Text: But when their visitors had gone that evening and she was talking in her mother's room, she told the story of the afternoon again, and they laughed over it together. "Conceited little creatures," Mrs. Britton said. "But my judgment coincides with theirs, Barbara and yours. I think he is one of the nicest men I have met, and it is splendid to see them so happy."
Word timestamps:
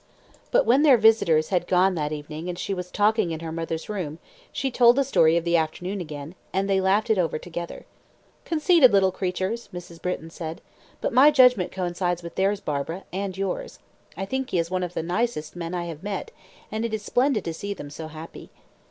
But 0.49 0.65
when 0.65 0.81
their 0.81 0.97
visitors 0.97 1.49
had 1.49 1.67
gone 1.67 1.93
that 1.93 2.11
evening 2.11 2.49
and 2.49 2.57
she 2.57 2.73
was 2.73 2.89
talking 2.89 3.29
in 3.29 3.41
her 3.41 3.51
mother's 3.51 3.87
room, 3.87 4.17
she 4.51 4.71
told 4.71 4.95
the 4.95 5.03
story 5.03 5.37
of 5.37 5.43
the 5.43 5.55
afternoon 5.55 6.01
again, 6.01 6.33
and 6.51 6.67
they 6.67 6.81
laughed 6.81 7.11
over 7.11 7.35
it 7.35 7.43
together. 7.43 7.85
"Conceited 8.43 8.91
little 8.91 9.11
creatures," 9.11 9.69
Mrs. 9.71 10.01
Britton 10.01 10.31
said. 10.31 10.59
"But 11.01 11.13
my 11.13 11.29
judgment 11.29 11.71
coincides 11.71 12.23
with 12.23 12.33
theirs, 12.33 12.59
Barbara 12.61 13.03
and 13.13 13.37
yours. 13.37 13.77
I 14.17 14.25
think 14.25 14.49
he 14.49 14.57
is 14.57 14.71
one 14.71 14.81
of 14.81 14.95
the 14.95 15.03
nicest 15.03 15.55
men 15.55 15.75
I 15.75 15.85
have 15.85 16.01
met, 16.01 16.31
and 16.71 16.83
it 16.83 16.95
is 16.95 17.03
splendid 17.03 17.45
to 17.45 17.53
see 17.53 17.75
them 17.75 17.91
so 17.91 18.07
happy." 18.07 18.49